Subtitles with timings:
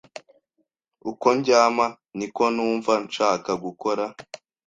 [1.11, 1.85] Uko ndyama,
[2.17, 4.05] niko numva nshaka gukora.